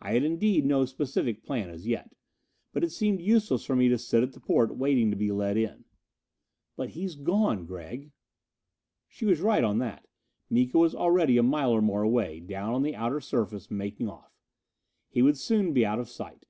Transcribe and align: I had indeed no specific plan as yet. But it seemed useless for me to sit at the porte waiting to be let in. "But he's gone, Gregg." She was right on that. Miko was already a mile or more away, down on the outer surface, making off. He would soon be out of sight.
I 0.00 0.12
had 0.12 0.22
indeed 0.22 0.64
no 0.64 0.84
specific 0.84 1.42
plan 1.42 1.70
as 1.70 1.84
yet. 1.84 2.14
But 2.72 2.84
it 2.84 2.90
seemed 2.92 3.20
useless 3.20 3.64
for 3.64 3.74
me 3.74 3.88
to 3.88 3.98
sit 3.98 4.22
at 4.22 4.30
the 4.32 4.38
porte 4.38 4.76
waiting 4.76 5.10
to 5.10 5.16
be 5.16 5.32
let 5.32 5.56
in. 5.56 5.86
"But 6.76 6.90
he's 6.90 7.16
gone, 7.16 7.66
Gregg." 7.66 8.12
She 9.08 9.26
was 9.26 9.40
right 9.40 9.64
on 9.64 9.78
that. 9.78 10.06
Miko 10.50 10.78
was 10.78 10.94
already 10.94 11.36
a 11.36 11.42
mile 11.42 11.72
or 11.72 11.82
more 11.82 12.02
away, 12.04 12.38
down 12.38 12.74
on 12.74 12.84
the 12.84 12.94
outer 12.94 13.18
surface, 13.20 13.72
making 13.72 14.08
off. 14.08 14.30
He 15.08 15.20
would 15.20 15.36
soon 15.36 15.72
be 15.72 15.84
out 15.84 15.98
of 15.98 16.08
sight. 16.08 16.46